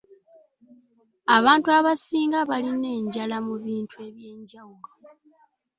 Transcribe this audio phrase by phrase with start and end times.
[1.37, 4.89] Abantu abasinga balina enjala mu bintu eby’enjawulo.